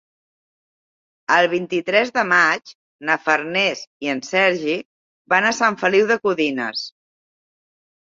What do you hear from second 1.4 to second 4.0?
vint-i-tres de maig na Farners